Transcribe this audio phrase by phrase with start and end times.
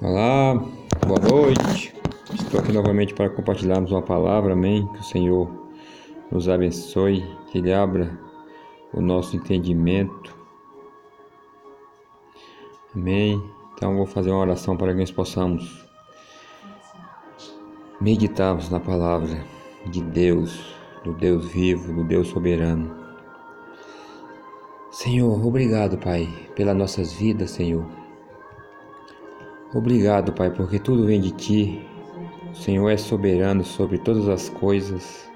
[0.00, 0.54] Olá,
[1.04, 1.92] boa noite.
[2.32, 4.86] Estou aqui novamente para compartilharmos uma palavra, amém.
[4.92, 5.50] Que o Senhor
[6.30, 8.16] nos abençoe, que Ele abra
[8.94, 10.36] o nosso entendimento,
[12.94, 13.42] amém.
[13.74, 15.84] Então, vou fazer uma oração para que nós possamos
[18.00, 19.44] meditarmos na palavra
[19.86, 22.94] de Deus, do Deus vivo, do Deus soberano.
[24.92, 28.07] Senhor, obrigado, Pai, pelas nossas vidas, Senhor.
[29.74, 31.86] Obrigado, Pai, porque tudo vem de Ti.
[32.50, 35.30] O Senhor é soberano sobre todas as coisas.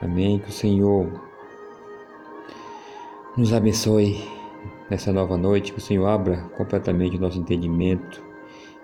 [0.00, 0.38] Amém.
[0.38, 1.10] Que o Senhor
[3.36, 4.22] nos abençoe
[4.88, 5.72] nessa nova noite.
[5.72, 8.22] Que o Senhor abra completamente o nosso entendimento.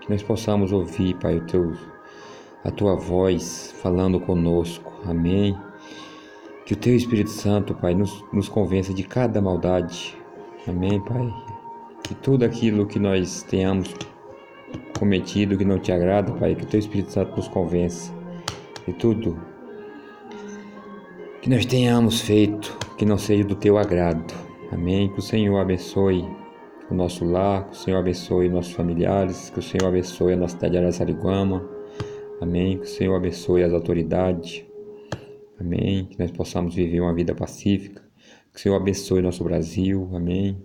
[0.01, 1.73] Que nós possamos ouvir, Pai, o teu,
[2.65, 4.93] a Tua voz falando conosco.
[5.07, 5.57] Amém.
[6.67, 10.19] Que o Teu Espírito Santo, Pai, nos, nos convença de cada maldade.
[10.67, 11.33] Amém, Pai.
[12.03, 13.95] Que tudo aquilo que nós tenhamos
[14.99, 18.13] cometido que não te agrada, Pai, que o Teu Espírito Santo nos convença
[18.87, 19.39] de tudo
[21.43, 24.33] que nós tenhamos feito que não seja do Teu agrado.
[24.73, 25.13] Amém.
[25.13, 26.25] Que o Senhor abençoe
[26.91, 30.55] o nosso lar, que o Senhor abençoe nossos familiares, que o Senhor abençoe a nossa
[30.55, 31.69] cidade de Araçariguama.
[32.41, 32.79] Amém.
[32.79, 34.65] Que o Senhor abençoe as autoridades.
[35.61, 36.07] Amém.
[36.07, 38.03] Que nós possamos viver uma vida pacífica.
[38.53, 40.11] Que o Senhor abençoe nosso Brasil.
[40.15, 40.57] Amém.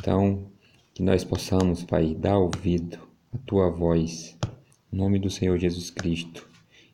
[0.00, 0.46] Então,
[0.92, 4.36] que nós possamos, Pai, dar ouvido a tua voz.
[4.92, 6.48] Em nome do Senhor Jesus Cristo,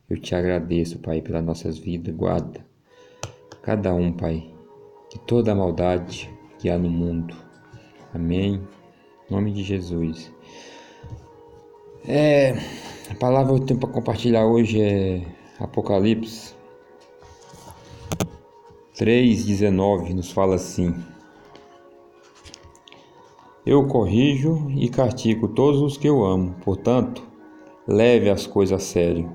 [0.08, 2.14] eu te agradeço, Pai, pelas nossas vidas.
[2.14, 2.64] Guarda
[3.62, 4.50] cada um, Pai,
[5.11, 7.36] de toda a maldade que há no mundo.
[8.14, 8.62] Amém.
[9.28, 10.33] Em nome de Jesus.
[12.06, 12.52] É,
[13.11, 15.22] a palavra que eu tenho para compartilhar hoje é
[15.58, 16.55] Apocalipse
[18.96, 20.94] 3,19 nos fala assim.
[23.64, 27.22] Eu corrijo e castigo todos os que eu amo, portanto,
[27.86, 29.30] leve as coisas a sério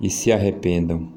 [0.00, 1.08] e se arrependam.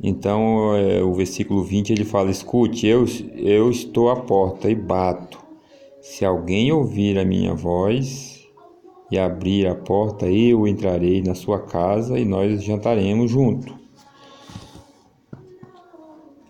[0.00, 5.38] Então, é, o versículo 20 ele fala: Escute, eu, eu estou à porta e bato.
[6.00, 8.48] Se alguém ouvir a minha voz
[9.10, 13.81] e abrir a porta, eu entrarei na sua casa e nós jantaremos junto.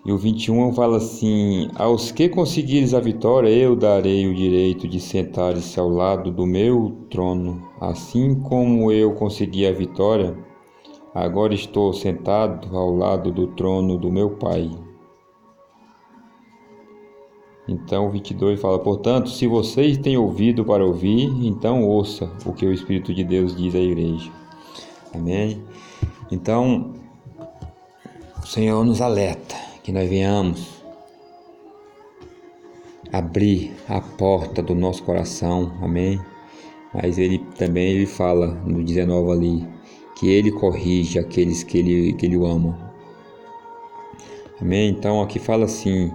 [0.04, 4.98] E o 21 fala assim: Aos que conseguires a vitória, eu darei o direito de
[4.98, 7.62] sentar-se ao lado do meu trono.
[7.80, 10.36] Assim como eu consegui a vitória,
[11.14, 14.68] agora estou sentado ao lado do trono do meu Pai.
[17.68, 22.66] Então, o 22 fala: Portanto, se vocês têm ouvido para ouvir, então ouça o que
[22.66, 24.32] o Espírito de Deus diz à igreja.
[25.14, 25.62] Amém?
[26.28, 26.92] Então,
[28.42, 30.82] o Senhor nos alerta que nós venhamos
[33.12, 36.20] abrir a porta do nosso coração, amém?
[36.94, 39.68] Mas ele também ele fala no 19 ali
[40.16, 42.92] que ele corrige aqueles que ele, que ele ama.
[44.60, 44.90] Amém?
[44.90, 46.12] Então aqui fala assim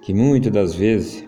[0.00, 1.24] que muitas das vezes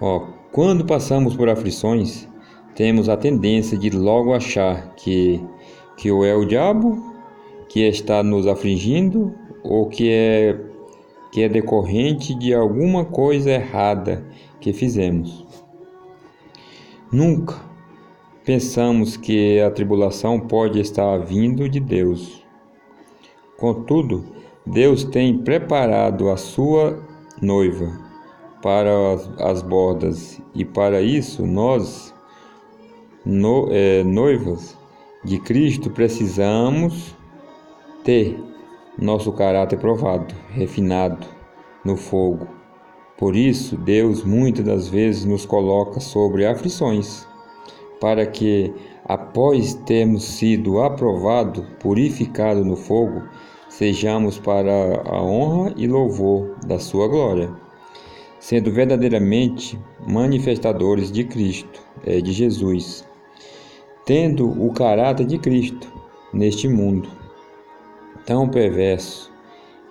[0.00, 2.26] ó, quando passamos por aflições,
[2.74, 5.40] temos a tendência de logo achar que
[5.96, 7.17] que ou é o diabo
[7.68, 10.58] que está nos afligindo ou que é
[11.30, 14.24] que é decorrente de alguma coisa errada
[14.60, 15.46] que fizemos.
[17.12, 17.56] Nunca
[18.44, 22.42] pensamos que a tribulação pode estar vindo de Deus.
[23.58, 24.24] Contudo,
[24.64, 26.98] Deus tem preparado a sua
[27.42, 28.08] noiva
[28.62, 32.14] para as, as bordas e para isso nós,
[33.24, 34.76] no, é, noivas
[35.24, 37.17] de Cristo, precisamos
[38.04, 38.38] ter
[39.00, 41.26] nosso caráter provado, refinado
[41.84, 42.48] no fogo.
[43.16, 47.26] Por isso, Deus muitas das vezes nos coloca sobre aflições,
[48.00, 48.72] para que,
[49.04, 53.22] após termos sido aprovado, purificado no fogo,
[53.68, 57.52] sejamos para a honra e louvor da sua glória,
[58.38, 63.04] sendo verdadeiramente manifestadores de Cristo, de Jesus,
[64.06, 65.92] tendo o caráter de Cristo
[66.32, 67.08] neste mundo
[68.28, 69.32] tão perverso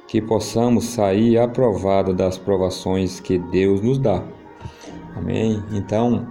[0.08, 4.24] que possamos sair aprovado das provações que Deus nos dá.
[5.16, 5.64] Amém?
[5.72, 6.28] Então,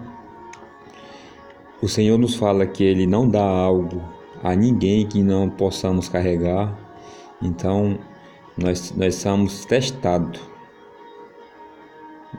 [1.82, 4.00] o Senhor nos fala que Ele não dá algo
[4.40, 6.78] a ninguém que não possamos carregar.
[7.42, 7.98] Então,
[8.56, 10.40] nós, nós somos testados.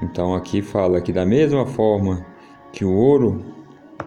[0.01, 2.25] Então, aqui fala que da mesma forma
[2.71, 3.43] que o ouro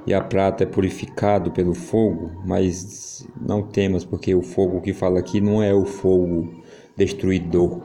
[0.06, 5.18] e a prata é purificado pelo fogo, mas não temas, porque o fogo que fala
[5.18, 6.62] aqui não é o fogo
[6.96, 7.82] destruidor,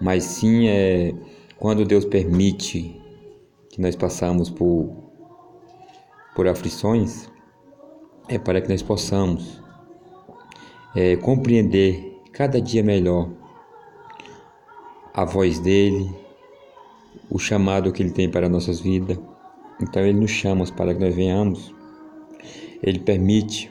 [0.00, 1.14] mas sim é
[1.58, 3.00] quando Deus permite
[3.70, 4.94] que nós passamos por,
[6.34, 7.28] por aflições
[8.28, 9.62] é para que nós possamos
[10.94, 13.30] é, compreender cada dia melhor
[15.14, 16.10] a voz dele,
[17.30, 19.18] o chamado que ele tem para nossas vidas.
[19.80, 21.74] Então ele nos chama para que nós venhamos.
[22.82, 23.70] Ele permite,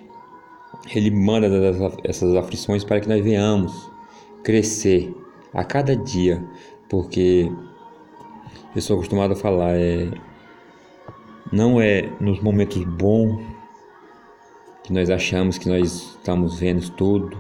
[0.93, 1.47] ele manda
[2.03, 3.91] essas aflições para que nós venhamos
[4.43, 5.13] crescer
[5.53, 6.43] a cada dia,
[6.89, 7.51] porque
[8.75, 10.11] eu sou acostumado a falar, é,
[11.51, 13.41] não é nos momentos bons
[14.83, 17.37] que nós achamos que nós estamos vendo tudo,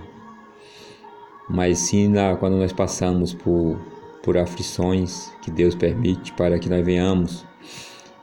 [1.49, 3.77] mas sim na, quando nós passamos por,
[4.23, 7.45] por aflições que Deus permite para que nós venhamos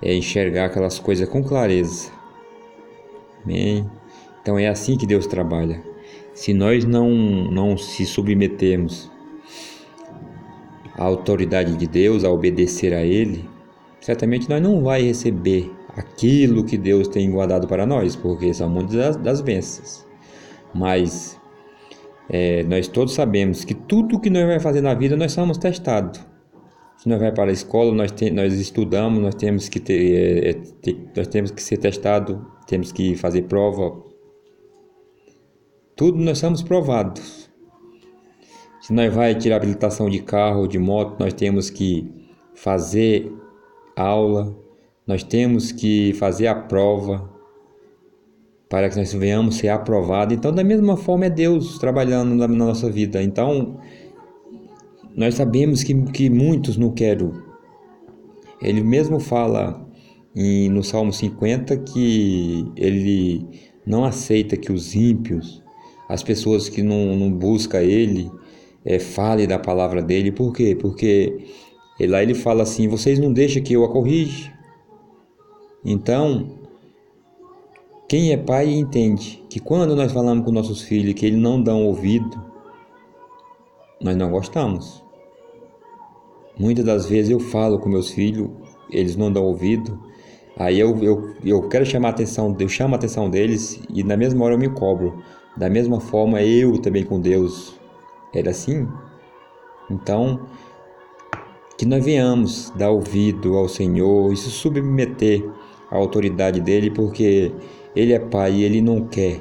[0.02, 2.10] é, enxergar aquelas coisas com clareza.
[3.44, 3.88] Amém?
[4.40, 5.80] Então é assim que Deus trabalha.
[6.34, 9.10] Se nós não, não se submetermos
[10.96, 13.48] a autoridade de Deus, a obedecer a Ele,
[14.00, 18.94] certamente nós não vai receber aquilo que Deus tem guardado para nós, porque são muitas
[18.94, 20.06] das, das bênçãos.
[20.74, 21.38] Mas
[22.28, 26.31] é, nós todos sabemos que tudo que nós vamos fazer na vida, nós somos testados.
[26.96, 30.50] Se nós vamos para a escola, nós, te, nós estudamos, nós temos que ter, é,
[30.50, 34.02] é ter, nós temos que ser testado, temos que fazer prova.
[35.96, 37.50] Tudo nós somos provados.
[38.80, 42.08] Se nós vai tirar habilitação de carro, de moto, nós temos que
[42.54, 43.32] fazer
[43.96, 44.56] aula,
[45.06, 47.30] nós temos que fazer a prova
[48.72, 50.34] para que nós venhamos ser aprovados.
[50.34, 53.22] Então, da mesma forma, é Deus trabalhando na, nossa vida.
[53.22, 53.78] Então,
[55.16, 57.30] nós sabemos que, que muitos não querem.
[58.60, 59.86] Ele mesmo fala
[60.34, 63.46] em, no Salmo 50 que ele
[63.84, 65.62] não aceita que os ímpios,
[66.08, 68.30] as pessoas que não, não buscam Ele,
[68.84, 70.32] é, fale da palavra dele.
[70.32, 70.76] Por quê?
[70.78, 71.46] Porque
[72.00, 74.52] lá ele fala assim: vocês não deixam que eu a corrija.
[75.84, 76.58] Então,
[78.08, 81.84] quem é pai entende que quando nós falamos com nossos filhos que eles não dão
[81.86, 82.51] ouvido,
[84.02, 85.02] nós não gostamos.
[86.58, 88.50] Muitas das vezes eu falo com meus filhos,
[88.90, 89.98] eles não dão ouvido,
[90.56, 94.16] aí eu, eu, eu quero chamar a atenção, eu chamo a atenção deles e na
[94.16, 95.22] mesma hora eu me cobro.
[95.56, 97.78] Da mesma forma eu também com Deus
[98.34, 98.88] era assim?
[99.90, 100.46] Então,
[101.76, 105.44] que nós venhamos dar ouvido ao Senhor e se submeter
[105.90, 107.52] à autoridade dele, porque
[107.94, 109.40] ele é pai e ele não quer.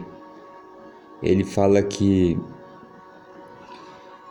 [1.22, 2.38] Ele fala que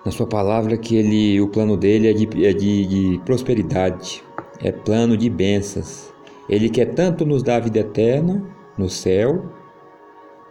[0.04, 4.22] na sua palavra que ele, o plano dele é de, é de, de prosperidade,
[4.62, 6.12] é plano de bênçãos.
[6.48, 8.44] Ele quer tanto nos dar a vida eterna
[8.76, 9.44] no céu,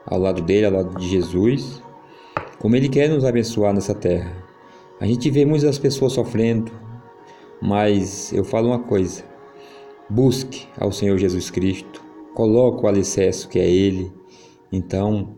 [0.06, 1.84] ao lado dele, ao lado de Jesus,
[2.60, 4.32] como Ele quer nos abençoar nessa terra.
[5.00, 6.72] A gente vê muitas pessoas sofrendo,
[7.62, 9.24] mas eu falo uma coisa:
[10.10, 12.04] busque ao Senhor Jesus Cristo,
[12.34, 14.12] coloque o alicerce que é Ele,
[14.72, 15.36] então,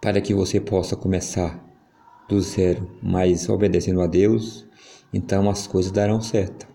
[0.00, 1.69] para que você possa começar
[2.30, 4.64] do zero, mas obedecendo a Deus,
[5.12, 6.68] então as coisas darão certo.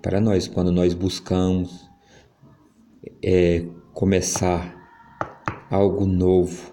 [0.00, 1.90] Para nós, quando nós buscamos
[3.22, 4.76] é, começar
[5.68, 6.72] algo novo,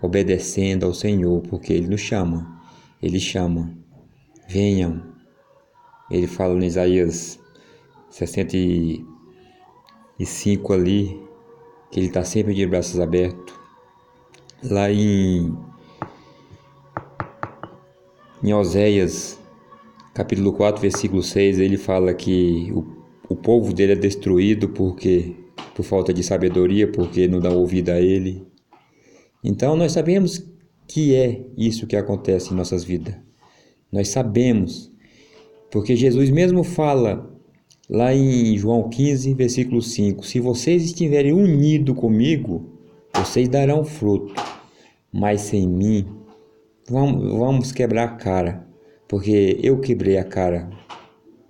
[0.00, 2.60] obedecendo ao Senhor, porque Ele nos chama.
[3.02, 3.74] Ele chama.
[4.46, 5.02] Venham.
[6.10, 7.38] Ele fala em Isaías
[8.10, 11.18] 65 ali,
[11.90, 13.54] que Ele está sempre de braços abertos.
[14.62, 15.56] Lá em,
[18.42, 19.38] em Oséias,
[20.14, 22.84] capítulo 4, versículo 6, ele fala que o,
[23.28, 25.34] o povo dele é destruído porque
[25.74, 28.46] por falta de sabedoria, porque não dá ouvido a ele.
[29.42, 30.44] Então nós sabemos
[30.86, 33.14] que é isso que acontece em nossas vidas.
[33.90, 34.90] Nós sabemos,
[35.70, 37.32] porque Jesus mesmo fala
[37.88, 42.78] lá em João 15, versículo 5: Se vocês estiverem unidos comigo,
[43.14, 44.34] vocês darão fruto,
[45.12, 46.06] mas sem mim,
[46.88, 48.66] vamos, vamos quebrar a cara,
[49.06, 50.68] porque eu quebrei a cara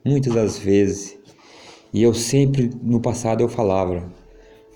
[0.05, 1.19] muitas das vezes,
[1.93, 4.13] e eu sempre no passado eu falava: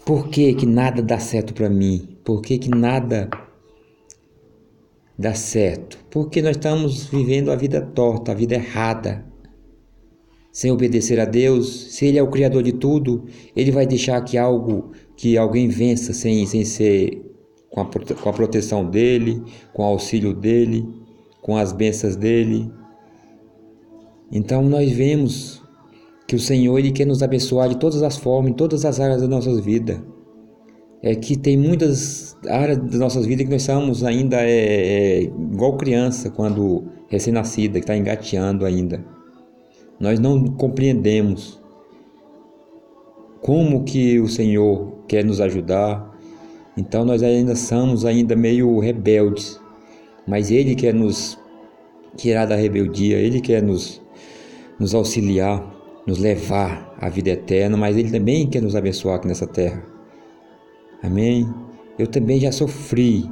[0.04, 2.18] por que, que nada dá certo para mim?
[2.24, 3.30] Por que, que nada
[5.16, 5.98] dá certo?
[6.10, 9.24] Porque nós estamos vivendo a vida torta, a vida errada.
[10.52, 13.24] Sem obedecer a Deus, se Ele é o Criador de tudo,
[13.56, 17.22] Ele vai deixar que algo, que alguém vença sem, sem ser
[17.72, 20.86] com a, com a proteção dEle, com o auxílio dEle,
[21.40, 22.70] com as bênçãos dEle.
[24.30, 25.62] Então nós vemos
[26.26, 29.20] que o Senhor ele quer nos abençoar de todas as formas, em todas as áreas
[29.20, 30.00] das nossas vidas.
[31.02, 35.76] É que tem muitas áreas das nossas vidas que nós somos ainda é, é igual
[35.76, 39.04] criança quando recém-nascida, que está engateando ainda.
[39.98, 41.60] Nós não compreendemos
[43.40, 46.11] como que o Senhor quer nos ajudar.
[46.76, 49.60] Então nós ainda somos ainda meio rebeldes,
[50.26, 51.38] mas Ele quer nos
[52.16, 54.00] tirar da rebeldia, Ele quer nos,
[54.78, 55.64] nos auxiliar,
[56.06, 59.84] nos levar à vida eterna, mas Ele também quer nos abençoar aqui nessa terra.
[61.02, 61.46] Amém?
[61.98, 63.28] Eu também já sofri,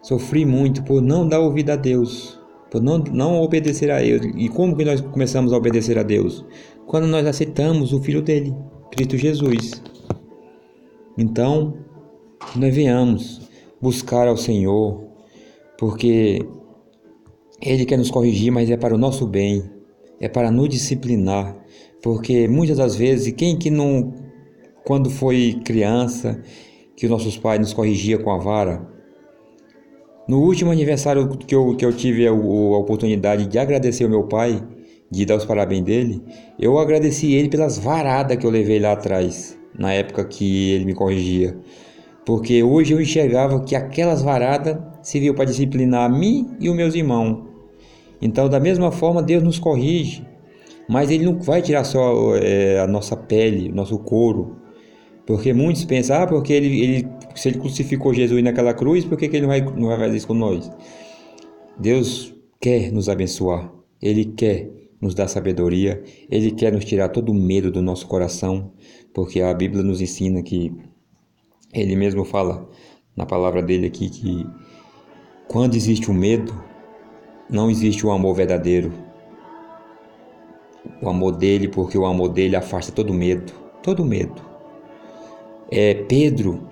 [0.00, 4.32] sofri muito por não dar ouvido a Deus, por não, não obedecer a Ele.
[4.36, 6.44] E como que nós começamos a obedecer a Deus?
[6.86, 8.54] Quando nós aceitamos o Filho dele,
[8.90, 9.82] Cristo Jesus.
[11.18, 11.74] Então,
[12.54, 13.40] nós venhamos
[13.80, 15.04] buscar ao Senhor,
[15.78, 16.46] porque
[17.60, 19.64] Ele quer nos corrigir, mas é para o nosso bem,
[20.20, 21.56] é para nos disciplinar,
[22.02, 24.14] porque muitas das vezes, quem que não,
[24.84, 26.40] quando foi criança,
[26.96, 28.86] que nossos pais nos corrigia com a vara,
[30.28, 34.24] no último aniversário que eu, que eu tive a, a oportunidade de agradecer o meu
[34.24, 34.62] pai,
[35.10, 36.22] de dar os parabéns dele,
[36.58, 40.94] eu agradeci ele pelas varadas que eu levei lá atrás, na época que ele me
[40.94, 41.56] corrigia.
[42.26, 46.96] Porque hoje eu enxergava que aquelas varadas serviam para disciplinar a mim e os meus
[46.96, 47.44] irmãos.
[48.20, 50.26] Então, da mesma forma, Deus nos corrige,
[50.88, 54.56] mas Ele não vai tirar só é, a nossa pele, nosso couro.
[55.24, 59.28] Porque muitos pensam, ah, porque ele, ele, se Ele crucificou Jesus naquela cruz, por que,
[59.28, 60.68] que Ele não vai, não vai fazer isso com nós?
[61.78, 64.68] Deus quer nos abençoar, Ele quer
[65.00, 68.72] nos dar sabedoria, Ele quer nos tirar todo o medo do nosso coração,
[69.14, 70.72] porque a Bíblia nos ensina que
[71.80, 72.68] ele mesmo fala
[73.14, 74.46] na palavra dele aqui que
[75.48, 76.52] quando existe o medo,
[77.48, 78.92] não existe o amor verdadeiro.
[81.02, 83.52] O amor dele, porque o amor dele afasta todo medo,
[83.82, 84.40] todo medo.
[85.70, 86.68] É Pedro,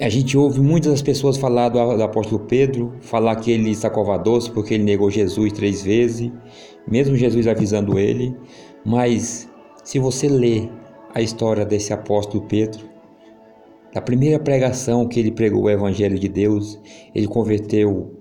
[0.00, 4.18] a gente ouve muitas das pessoas falar do, do apóstolo Pedro, falar que ele sacova
[4.18, 6.30] doce porque ele negou Jesus três vezes,
[6.86, 8.36] mesmo Jesus avisando ele.
[8.84, 9.48] Mas
[9.84, 10.70] se você ler
[11.14, 12.91] a história desse apóstolo Pedro,
[13.94, 16.78] na primeira pregação que ele pregou o Evangelho de Deus,
[17.14, 18.18] ele converteu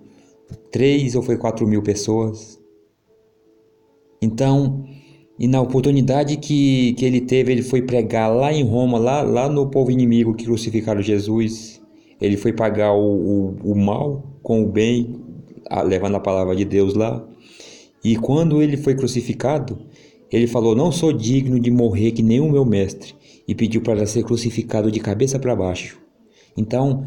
[0.70, 2.60] três ou foi quatro mil pessoas.
[4.22, 4.84] Então,
[5.40, 9.50] e na oportunidade que, que ele teve, ele foi pregar lá em Roma, lá, lá
[9.50, 11.82] no povo inimigo que crucificaram Jesus.
[12.20, 15.20] Ele foi pagar o, o, o mal com o bem,
[15.86, 17.26] levando a palavra de Deus lá.
[18.04, 19.80] E quando ele foi crucificado,
[20.32, 23.14] ele falou: Não sou digno de morrer que nem o meu mestre
[23.48, 26.00] e pediu para ser crucificado de cabeça para baixo.
[26.56, 27.06] Então,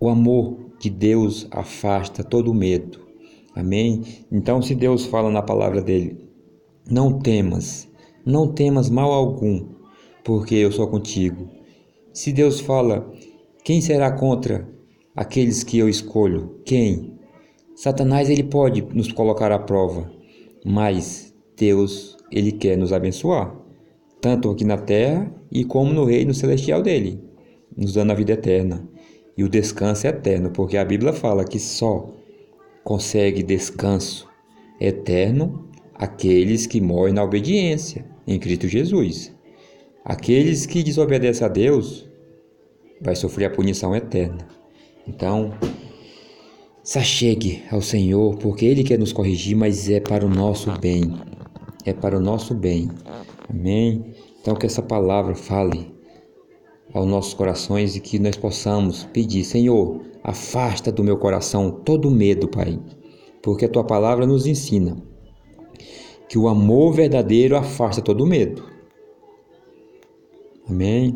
[0.00, 3.06] o amor de Deus afasta todo medo.
[3.54, 4.02] Amém?
[4.30, 6.28] Então, se Deus fala na palavra dele,
[6.90, 7.88] não temas,
[8.24, 9.66] não temas mal algum,
[10.24, 11.48] porque eu sou contigo.
[12.12, 13.10] Se Deus fala,
[13.64, 14.68] quem será contra
[15.14, 16.60] aqueles que eu escolho?
[16.64, 17.14] Quem?
[17.74, 20.10] Satanás ele pode nos colocar à prova,
[20.64, 23.66] mas Deus ele quer nos abençoar
[24.20, 27.20] tanto aqui na terra e como no reino celestial dele,
[27.76, 28.88] nos dando a vida eterna.
[29.36, 32.12] E o descanso é eterno, porque a Bíblia fala que só
[32.82, 34.28] consegue descanso
[34.80, 39.32] eterno aqueles que morrem na obediência em Cristo Jesus.
[40.04, 42.08] Aqueles que desobedecem a Deus
[43.00, 44.48] vai sofrer a punição eterna.
[45.06, 45.52] Então,
[46.82, 51.12] se achegue ao Senhor, porque Ele quer nos corrigir, mas é para o nosso bem.
[51.86, 52.90] É para o nosso bem.
[53.48, 54.12] Amém?
[54.40, 55.94] Então, que essa palavra fale
[56.92, 62.48] aos nossos corações e que nós possamos pedir: Senhor, afasta do meu coração todo medo,
[62.48, 62.78] Pai,
[63.40, 64.96] porque a tua palavra nos ensina
[66.28, 68.64] que o amor verdadeiro afasta todo medo.
[70.68, 71.14] Amém?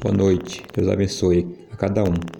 [0.00, 0.62] Boa noite.
[0.72, 2.32] Deus abençoe a cada um.